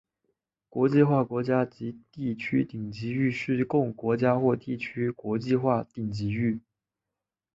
[0.67, 6.59] 国际化国家及地区顶级域是供国家或地区的国际化顶级域。